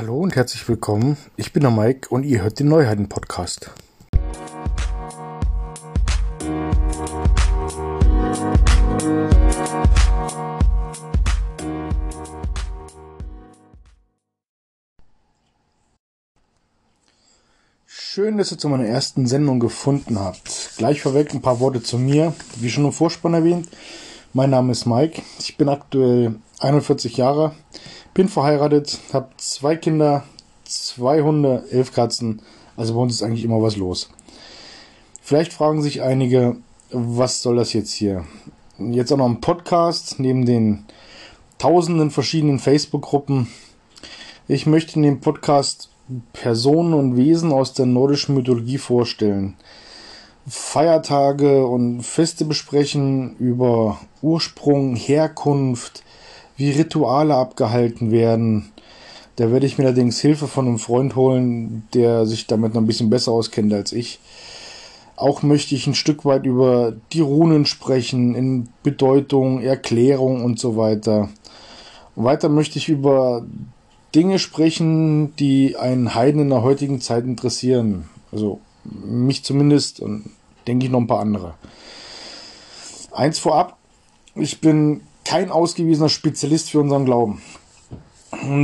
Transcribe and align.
Hallo 0.00 0.16
und 0.16 0.34
herzlich 0.34 0.66
willkommen. 0.66 1.18
Ich 1.36 1.52
bin 1.52 1.60
der 1.60 1.70
Mike 1.70 2.08
und 2.08 2.24
ihr 2.24 2.40
hört 2.40 2.58
den 2.58 2.68
Neuheiten-Podcast. 2.68 3.70
Schön, 17.84 18.38
dass 18.38 18.52
ihr 18.52 18.56
zu 18.56 18.70
meiner 18.70 18.86
ersten 18.86 19.26
Sendung 19.26 19.60
gefunden 19.60 20.18
habt. 20.18 20.70
Gleich 20.78 21.02
vorweg 21.02 21.34
ein 21.34 21.42
paar 21.42 21.60
Worte 21.60 21.82
zu 21.82 21.98
mir. 21.98 22.32
Wie 22.56 22.70
schon 22.70 22.86
im 22.86 22.92
Vorspann 22.92 23.34
erwähnt, 23.34 23.68
mein 24.32 24.48
Name 24.48 24.72
ist 24.72 24.86
Mike. 24.86 25.20
Ich 25.40 25.58
bin 25.58 25.68
aktuell 25.68 26.36
41 26.60 27.18
Jahre, 27.18 27.54
bin 28.14 28.28
verheiratet, 28.28 28.98
habe 29.12 29.30
zwei 29.36 29.76
Kinder, 29.76 30.24
zwei 30.64 31.22
Hunde, 31.22 31.64
elf 31.70 31.92
Katzen. 31.92 32.42
Also 32.76 32.94
bei 32.94 33.00
uns 33.00 33.14
ist 33.14 33.22
eigentlich 33.22 33.44
immer 33.44 33.62
was 33.62 33.76
los. 33.76 34.10
Vielleicht 35.22 35.52
fragen 35.52 35.82
sich 35.82 36.02
einige, 36.02 36.56
was 36.90 37.42
soll 37.42 37.56
das 37.56 37.72
jetzt 37.72 37.92
hier? 37.92 38.24
Jetzt 38.78 39.12
auch 39.12 39.16
noch 39.16 39.28
ein 39.28 39.40
Podcast 39.40 40.18
neben 40.18 40.46
den 40.46 40.86
tausenden 41.58 42.10
verschiedenen 42.10 42.58
Facebook-Gruppen. 42.58 43.48
Ich 44.48 44.66
möchte 44.66 44.96
in 44.96 45.02
dem 45.02 45.20
Podcast 45.20 45.90
Personen 46.32 46.94
und 46.94 47.16
Wesen 47.16 47.52
aus 47.52 47.74
der 47.74 47.86
nordischen 47.86 48.34
Mythologie 48.34 48.78
vorstellen. 48.78 49.56
Feiertage 50.48 51.66
und 51.66 52.02
Feste 52.02 52.44
besprechen 52.44 53.36
über 53.36 54.00
Ursprung, 54.22 54.96
Herkunft, 54.96 56.02
wie 56.60 56.70
Rituale 56.70 57.34
abgehalten 57.34 58.12
werden. 58.12 58.70
Da 59.36 59.50
werde 59.50 59.64
ich 59.64 59.78
mir 59.78 59.86
allerdings 59.86 60.20
Hilfe 60.20 60.46
von 60.46 60.66
einem 60.66 60.78
Freund 60.78 61.16
holen, 61.16 61.88
der 61.94 62.26
sich 62.26 62.46
damit 62.46 62.74
noch 62.74 62.82
ein 62.82 62.86
bisschen 62.86 63.08
besser 63.08 63.32
auskennt 63.32 63.72
als 63.72 63.92
ich. 63.92 64.20
Auch 65.16 65.42
möchte 65.42 65.74
ich 65.74 65.86
ein 65.86 65.94
Stück 65.94 66.26
weit 66.26 66.44
über 66.44 66.94
die 67.12 67.20
Runen 67.20 67.64
sprechen, 67.64 68.34
in 68.34 68.68
Bedeutung, 68.82 69.62
Erklärung 69.62 70.44
und 70.44 70.58
so 70.58 70.76
weiter. 70.76 71.30
Weiter 72.14 72.50
möchte 72.50 72.78
ich 72.78 72.90
über 72.90 73.46
Dinge 74.14 74.38
sprechen, 74.38 75.34
die 75.36 75.76
einen 75.76 76.14
Heiden 76.14 76.42
in 76.42 76.50
der 76.50 76.62
heutigen 76.62 77.00
Zeit 77.00 77.24
interessieren. 77.24 78.08
Also 78.32 78.60
mich 78.84 79.44
zumindest 79.44 80.00
und 80.00 80.28
denke 80.66 80.84
ich 80.84 80.92
noch 80.92 81.00
ein 81.00 81.06
paar 81.06 81.20
andere. 81.20 81.54
Eins 83.12 83.38
vorab, 83.38 83.78
ich 84.34 84.60
bin 84.60 85.00
kein 85.24 85.50
ausgewiesener 85.50 86.08
Spezialist 86.08 86.70
für 86.70 86.80
unseren 86.80 87.04
Glauben. 87.04 87.42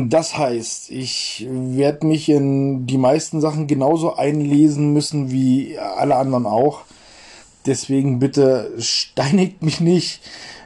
Das 0.08 0.38
heißt, 0.38 0.90
ich 0.90 1.46
werde 1.50 2.06
mich 2.06 2.28
in 2.28 2.86
die 2.86 2.98
meisten 2.98 3.40
Sachen 3.40 3.66
genauso 3.66 4.14
einlesen 4.14 4.92
müssen 4.92 5.30
wie 5.32 5.78
alle 5.78 6.16
anderen 6.16 6.46
auch. 6.46 6.82
Deswegen 7.66 8.20
bitte 8.20 8.72
steinigt 8.78 9.62
mich 9.62 9.80
nicht, 9.80 10.20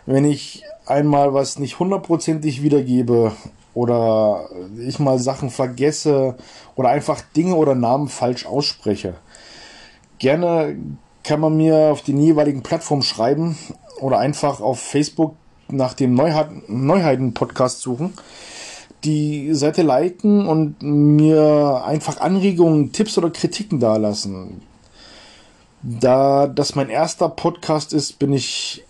wenn 0.05 0.25
ich 0.27 0.65
einmal 0.85 1.33
was 1.33 1.59
nicht 1.59 1.79
hundertprozentig 1.79 2.63
wiedergebe 2.63 3.33
oder 3.73 4.49
ich 4.79 4.99
mal 4.99 5.19
Sachen 5.19 5.49
vergesse 5.49 6.37
oder 6.77 6.91
einfach 6.91 7.23
Dinge 7.35 7.55
oder 7.55 7.75
Namen 7.75 8.09
falsch 8.09 8.45
ausspreche. 8.45 9.15
Gerne 10.19 10.77
kann 11.23 11.41
man 11.41 11.57
mir 11.57 11.91
auf 11.93 12.03
den 12.03 12.21
jeweiligen 12.21 12.63
Plattformen 12.63 13.03
schreiben 13.03 13.57
oder 14.01 14.19
einfach 14.19 14.61
auf 14.61 14.81
Facebook 14.81 15.37
nach 15.73 15.95
dem 15.95 16.15
Neuheiten-Podcast 16.15 17.81
suchen, 17.81 18.13
die 19.05 19.55
Seite 19.55 19.83
liken 19.83 20.47
und 20.47 20.83
mir 20.83 21.83
einfach 21.85 22.21
Anregungen, 22.21 22.93
Tipps 22.93 23.17
oder 23.17 23.31
Kritiken 23.31 23.81
dalassen. 23.81 24.63
Da 25.83 26.47
das 26.47 26.75
mein 26.75 26.91
erster 26.91 27.29
Podcast 27.29 27.93
ist, 27.93 28.19
bin 28.19 28.33
ich 28.33 28.85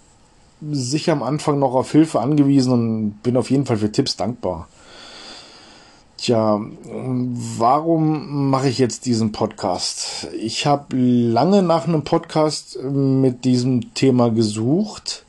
sicher 0.70 1.12
am 1.12 1.22
Anfang 1.22 1.58
noch 1.58 1.74
auf 1.74 1.92
Hilfe 1.92 2.20
angewiesen 2.20 2.72
und 2.72 3.22
bin 3.22 3.36
auf 3.36 3.50
jeden 3.50 3.66
Fall 3.66 3.76
für 3.76 3.92
Tipps 3.92 4.16
dankbar. 4.16 4.68
Tja, 6.18 6.60
warum 7.56 8.50
mache 8.50 8.68
ich 8.68 8.76
jetzt 8.78 9.06
diesen 9.06 9.32
Podcast? 9.32 10.28
Ich 10.38 10.66
habe 10.66 10.94
lange 10.94 11.62
nach 11.62 11.88
einem 11.88 12.04
Podcast 12.04 12.78
mit 12.82 13.46
diesem 13.46 13.94
Thema 13.94 14.30
gesucht, 14.30 15.24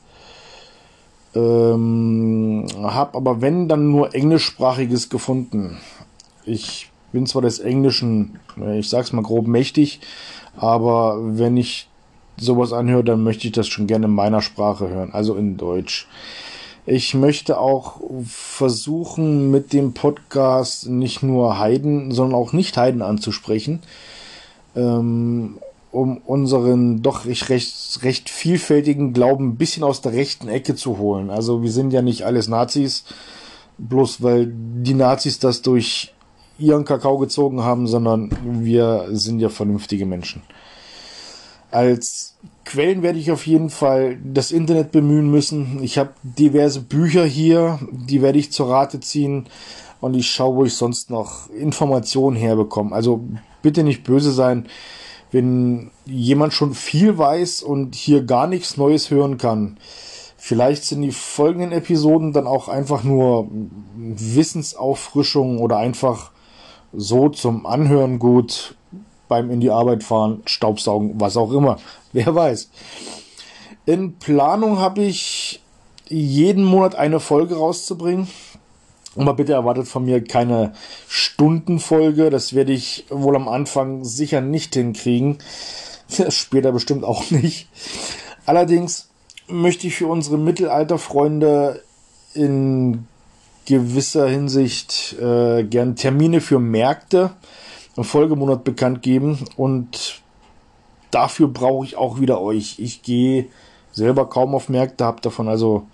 ähm, 1.34 2.66
habe 2.82 3.16
aber 3.16 3.40
wenn 3.40 3.68
dann 3.68 3.90
nur 3.90 4.14
englischsprachiges 4.14 5.08
gefunden. 5.08 5.78
Ich 6.44 6.90
bin 7.12 7.26
zwar 7.26 7.42
des 7.42 7.58
Englischen, 7.58 8.38
ich 8.74 8.88
sag's 8.88 9.12
mal 9.12 9.22
grob 9.22 9.46
mächtig, 9.46 10.00
aber 10.56 11.18
wenn 11.38 11.56
ich 11.56 11.88
sowas 12.36 12.72
anhöre, 12.72 13.04
dann 13.04 13.22
möchte 13.22 13.46
ich 13.46 13.52
das 13.52 13.68
schon 13.68 13.86
gerne 13.86 14.06
in 14.06 14.14
meiner 14.14 14.42
Sprache 14.42 14.88
hören, 14.88 15.12
also 15.12 15.34
in 15.36 15.56
Deutsch. 15.56 16.08
Ich 16.84 17.14
möchte 17.14 17.58
auch 17.58 18.00
versuchen, 18.26 19.50
mit 19.52 19.72
dem 19.72 19.92
Podcast 19.92 20.88
nicht 20.88 21.22
nur 21.22 21.58
Heiden, 21.58 22.10
sondern 22.10 22.38
auch 22.38 22.52
Nicht-Heiden 22.52 23.02
anzusprechen, 23.02 23.80
ähm, 24.74 25.58
um 25.92 26.16
unseren 26.18 27.02
doch 27.02 27.26
recht, 27.26 28.02
recht 28.02 28.30
vielfältigen 28.30 29.12
Glauben 29.12 29.50
ein 29.50 29.56
bisschen 29.56 29.84
aus 29.84 30.00
der 30.00 30.14
rechten 30.14 30.48
Ecke 30.48 30.74
zu 30.74 30.98
holen. 30.98 31.30
Also 31.30 31.62
wir 31.62 31.70
sind 31.70 31.92
ja 31.92 32.00
nicht 32.00 32.24
alles 32.24 32.48
Nazis, 32.48 33.04
bloß 33.76 34.22
weil 34.22 34.50
die 34.50 34.94
Nazis 34.94 35.38
das 35.38 35.60
durch 35.60 36.14
ihren 36.58 36.86
Kakao 36.86 37.18
gezogen 37.18 37.62
haben, 37.62 37.86
sondern 37.86 38.30
wir 38.42 39.08
sind 39.10 39.40
ja 39.40 39.50
vernünftige 39.50 40.06
Menschen. 40.06 40.42
Als 41.70 42.36
Quellen 42.64 43.02
werde 43.02 43.18
ich 43.18 43.30
auf 43.30 43.46
jeden 43.46 43.68
Fall 43.68 44.18
das 44.24 44.50
Internet 44.50 44.92
bemühen 44.92 45.30
müssen. 45.30 45.82
Ich 45.82 45.98
habe 45.98 46.10
diverse 46.22 46.80
Bücher 46.80 47.24
hier, 47.24 47.78
die 47.90 48.22
werde 48.22 48.38
ich 48.38 48.52
zur 48.52 48.70
Rate 48.70 49.00
ziehen 49.00 49.46
und 50.00 50.14
ich 50.14 50.30
schaue, 50.30 50.56
wo 50.56 50.64
ich 50.64 50.74
sonst 50.74 51.10
noch 51.10 51.50
Informationen 51.50 52.36
herbekomme. 52.36 52.94
Also 52.94 53.24
bitte 53.60 53.84
nicht 53.84 54.04
böse 54.04 54.32
sein, 54.32 54.66
wenn 55.32 55.90
jemand 56.04 56.52
schon 56.52 56.74
viel 56.74 57.18
weiß 57.18 57.62
und 57.62 57.94
hier 57.94 58.22
gar 58.22 58.46
nichts 58.46 58.76
Neues 58.76 59.10
hören 59.10 59.38
kann. 59.38 59.78
Vielleicht 60.36 60.84
sind 60.84 61.02
die 61.02 61.12
folgenden 61.12 61.72
Episoden 61.72 62.32
dann 62.32 62.46
auch 62.46 62.68
einfach 62.68 63.02
nur 63.02 63.48
Wissensauffrischung 63.96 65.58
oder 65.58 65.78
einfach 65.78 66.32
so 66.92 67.28
zum 67.28 67.64
Anhören 67.64 68.18
gut 68.18 68.74
beim 69.28 69.50
in 69.50 69.60
die 69.60 69.70
Arbeit 69.70 70.04
fahren, 70.04 70.42
Staubsaugen, 70.44 71.18
was 71.18 71.36
auch 71.36 71.52
immer. 71.52 71.78
Wer 72.12 72.34
weiß. 72.34 72.70
In 73.86 74.18
Planung 74.18 74.78
habe 74.78 75.02
ich 75.02 75.62
jeden 76.08 76.64
Monat 76.64 76.94
eine 76.94 77.20
Folge 77.20 77.56
rauszubringen. 77.56 78.28
Aber 79.16 79.34
bitte 79.34 79.52
erwartet 79.52 79.88
von 79.88 80.04
mir 80.04 80.24
keine 80.24 80.72
Stundenfolge. 81.08 82.30
Das 82.30 82.54
werde 82.54 82.72
ich 82.72 83.04
wohl 83.10 83.36
am 83.36 83.48
Anfang 83.48 84.04
sicher 84.04 84.40
nicht 84.40 84.74
hinkriegen. 84.74 85.38
Später 86.28 86.72
bestimmt 86.72 87.04
auch 87.04 87.30
nicht. 87.30 87.68
Allerdings 88.46 89.08
möchte 89.48 89.86
ich 89.86 89.96
für 89.96 90.06
unsere 90.06 90.38
Mittelalterfreunde 90.38 91.82
in 92.34 93.06
gewisser 93.66 94.28
Hinsicht 94.28 95.16
äh, 95.20 95.62
gern 95.64 95.94
Termine 95.94 96.40
für 96.40 96.58
Märkte 96.58 97.30
im 97.96 98.04
Folgemonat 98.04 98.64
bekannt 98.64 99.02
geben 99.02 99.38
und 99.56 100.22
dafür 101.10 101.48
brauche 101.48 101.84
ich 101.84 101.96
auch 101.96 102.20
wieder 102.20 102.40
euch. 102.40 102.78
Ich 102.78 103.02
gehe 103.02 103.46
selber 103.92 104.28
kaum 104.28 104.54
auf 104.54 104.68
Märkte, 104.68 105.04
habe 105.04 105.20
davon 105.20 105.48
also 105.48 105.86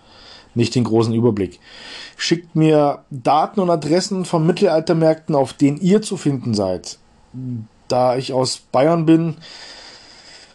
nicht 0.54 0.74
den 0.74 0.84
großen 0.84 1.14
Überblick. 1.14 1.60
Schickt 2.16 2.56
mir 2.56 3.04
Daten 3.10 3.60
und 3.60 3.70
Adressen 3.70 4.24
von 4.24 4.46
Mittelaltermärkten, 4.46 5.34
auf 5.34 5.52
denen 5.52 5.80
ihr 5.80 6.02
zu 6.02 6.16
finden 6.16 6.54
seid. 6.54 6.98
Da 7.88 8.16
ich 8.16 8.32
aus 8.32 8.58
Bayern 8.58 9.06
bin, 9.06 9.36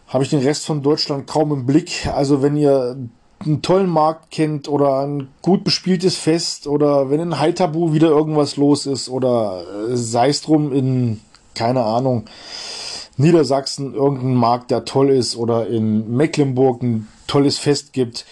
habe 0.07 0.23
ich 0.23 0.29
den 0.29 0.41
Rest 0.41 0.65
von 0.65 0.83
Deutschland 0.83 1.27
kaum 1.27 1.51
im 1.51 1.65
Blick. 1.65 2.07
Also 2.07 2.41
wenn 2.41 2.55
ihr 2.55 2.97
einen 3.45 3.61
tollen 3.61 3.89
Markt 3.89 4.31
kennt 4.31 4.67
oder 4.67 5.01
ein 5.01 5.29
gut 5.41 5.63
bespieltes 5.63 6.15
Fest 6.15 6.67
oder 6.67 7.09
wenn 7.09 7.19
in 7.19 7.39
Heitabu 7.39 7.93
wieder 7.93 8.07
irgendwas 8.07 8.57
los 8.57 8.85
ist 8.85 9.09
oder 9.09 9.63
sei 9.93 10.29
es 10.29 10.41
drum 10.41 10.71
in 10.71 11.19
keine 11.53 11.83
Ahnung, 11.83 12.25
Niedersachsen 13.17 13.93
irgendein 13.93 14.35
Markt, 14.35 14.71
der 14.71 14.85
toll 14.85 15.09
ist 15.09 15.35
oder 15.35 15.67
in 15.67 16.15
Mecklenburg 16.15 16.81
ein 16.81 17.07
tolles 17.27 17.57
Fest 17.57 17.93
gibt, 17.93 18.25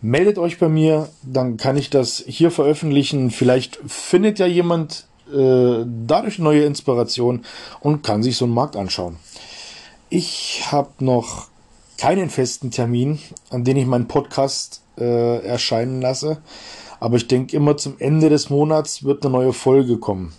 meldet 0.00 0.38
euch 0.38 0.58
bei 0.58 0.68
mir, 0.68 1.08
dann 1.22 1.56
kann 1.56 1.76
ich 1.76 1.90
das 1.90 2.22
hier 2.26 2.50
veröffentlichen. 2.50 3.30
Vielleicht 3.30 3.78
findet 3.86 4.38
ja 4.38 4.46
jemand 4.46 5.06
äh, 5.32 5.84
dadurch 6.06 6.38
neue 6.38 6.64
Inspiration 6.64 7.44
und 7.80 8.02
kann 8.02 8.22
sich 8.22 8.36
so 8.36 8.44
einen 8.44 8.54
Markt 8.54 8.76
anschauen. 8.76 9.16
Ich 10.10 10.64
habe 10.70 10.90
noch 11.00 11.48
keinen 11.98 12.30
festen 12.30 12.70
Termin, 12.70 13.18
an 13.50 13.64
den 13.64 13.76
ich 13.76 13.86
meinen 13.86 14.08
Podcast 14.08 14.82
äh, 14.96 15.44
erscheinen 15.44 16.00
lasse, 16.00 16.38
aber 17.00 17.16
ich 17.16 17.28
denke 17.28 17.56
immer 17.56 17.76
zum 17.76 17.96
Ende 17.98 18.30
des 18.30 18.50
Monats 18.50 19.04
wird 19.04 19.24
eine 19.24 19.32
neue 19.32 19.52
Folge 19.52 19.98
kommen. 19.98 20.32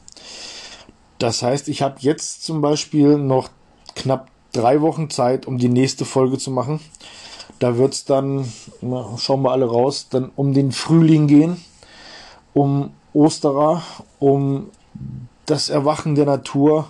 Das 1.20 1.44
heißt, 1.44 1.68
ich 1.68 1.82
habe 1.82 1.98
jetzt 2.00 2.44
zum 2.46 2.62
Beispiel 2.62 3.18
noch 3.18 3.50
knapp 3.96 4.32
drei 4.54 4.82
Wochen 4.82 5.10
Zeit, 5.10 5.46
um 5.46 5.58
die 5.58 5.70
nächste 5.70 6.06
Folge 6.06 6.38
zu 6.38 6.50
machen. 6.50 6.80
Da 7.60 7.78
wird 7.78 7.94
es 7.94 8.06
dann, 8.06 8.52
na, 8.82 9.18
schauen 9.18 9.42
wir 9.44 9.52
alle 9.52 9.66
raus, 9.66 10.08
dann 10.10 10.32
um 10.36 10.54
den 10.54 10.72
Frühling 10.72 11.28
gehen, 11.28 11.58
um 12.54 12.92
Osterer, 13.14 13.84
um 14.20 14.70
das 15.46 15.70
Erwachen 15.70 16.16
der 16.16 16.26
Natur 16.26 16.90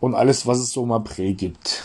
und 0.00 0.14
alles, 0.14 0.46
was 0.46 0.58
es 0.58 0.72
so 0.72 0.84
im 0.84 0.92
April 0.92 1.34
gibt. 1.34 1.82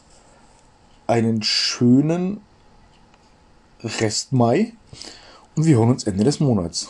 einen 1.12 1.42
schönen 1.42 2.40
Rest 3.82 4.32
Mai 4.32 4.72
und 5.54 5.66
wir 5.66 5.76
hören 5.76 5.90
uns 5.90 6.04
Ende 6.04 6.24
des 6.24 6.40
Monats. 6.40 6.88